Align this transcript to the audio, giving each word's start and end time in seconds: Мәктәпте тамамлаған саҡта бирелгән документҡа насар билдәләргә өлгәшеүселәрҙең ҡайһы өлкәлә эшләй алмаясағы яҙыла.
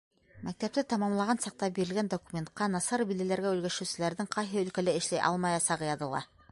Мәктәпте 0.45 0.83
тамамлаған 0.93 1.41
саҡта 1.43 1.69
бирелгән 1.75 2.09
документҡа 2.15 2.71
насар 2.77 3.07
билдәләргә 3.11 3.53
өлгәшеүселәрҙең 3.59 4.35
ҡайһы 4.39 4.61
өлкәлә 4.67 5.01
эшләй 5.03 5.27
алмаясағы 5.33 5.93
яҙыла. 5.97 6.29